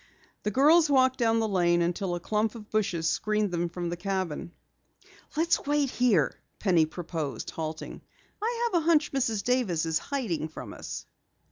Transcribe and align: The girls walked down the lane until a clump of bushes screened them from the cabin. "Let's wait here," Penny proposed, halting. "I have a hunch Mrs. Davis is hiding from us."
The 0.41 0.49
girls 0.49 0.89
walked 0.89 1.19
down 1.19 1.39
the 1.39 1.47
lane 1.47 1.83
until 1.83 2.15
a 2.15 2.19
clump 2.19 2.55
of 2.55 2.71
bushes 2.71 3.07
screened 3.07 3.51
them 3.51 3.69
from 3.69 3.89
the 3.91 3.95
cabin. 3.97 4.51
"Let's 5.37 5.63
wait 5.67 5.91
here," 5.91 6.33
Penny 6.57 6.87
proposed, 6.87 7.51
halting. 7.51 8.01
"I 8.41 8.69
have 8.73 8.81
a 8.81 8.85
hunch 8.85 9.11
Mrs. 9.11 9.43
Davis 9.43 9.85
is 9.85 9.99
hiding 9.99 10.47
from 10.47 10.73
us." 10.73 11.05